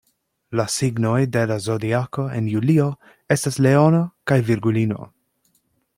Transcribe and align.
La 0.59 0.63
signoj 0.75 1.19
de 1.35 1.43
la 1.51 1.57
Zodiako 1.65 2.25
en 2.39 2.49
julio 2.53 2.89
estas 3.37 3.61
Leono 3.67 4.03
kaj 4.33 4.43
Virgulino. 4.49 5.11